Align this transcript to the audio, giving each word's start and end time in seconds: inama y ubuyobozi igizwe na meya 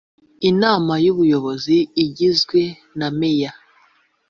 inama 0.49 0.93
y 1.03 1.07
ubuyobozi 1.13 1.75
igizwe 2.05 2.61
na 2.97 3.07
meya 3.17 3.51